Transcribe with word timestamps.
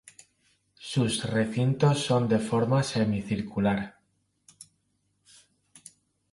Sus 0.79 1.25
recintos 1.29 1.99
son 1.99 2.27
de 2.27 2.39
forma 2.39 2.81
semicircular. 2.81 3.99